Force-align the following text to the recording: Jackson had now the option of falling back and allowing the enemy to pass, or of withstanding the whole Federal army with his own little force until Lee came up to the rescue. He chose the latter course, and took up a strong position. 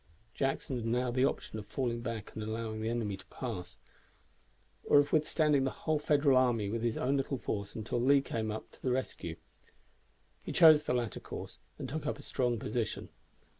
Jackson 0.33 0.77
had 0.77 0.85
now 0.87 1.11
the 1.11 1.25
option 1.25 1.59
of 1.59 1.67
falling 1.67 2.01
back 2.01 2.33
and 2.33 2.41
allowing 2.43 2.81
the 2.81 2.89
enemy 2.89 3.15
to 3.17 3.25
pass, 3.27 3.77
or 4.83 4.97
of 4.97 5.13
withstanding 5.13 5.63
the 5.63 5.69
whole 5.69 5.99
Federal 5.99 6.35
army 6.37 6.69
with 6.71 6.81
his 6.81 6.97
own 6.97 7.17
little 7.17 7.37
force 7.37 7.75
until 7.75 8.01
Lee 8.01 8.19
came 8.21 8.49
up 8.49 8.71
to 8.71 8.81
the 8.81 8.89
rescue. 8.89 9.35
He 10.41 10.53
chose 10.53 10.85
the 10.85 10.95
latter 10.95 11.19
course, 11.19 11.59
and 11.77 11.87
took 11.87 12.07
up 12.07 12.17
a 12.17 12.23
strong 12.23 12.57
position. 12.57 13.09